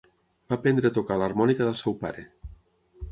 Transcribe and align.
Va 0.53 0.57
aprendre 0.59 0.89
a 0.89 0.93
tocar 0.95 1.17
l'harmònica 1.23 1.67
del 1.69 1.77
seu 1.85 1.97
pare. 2.03 2.25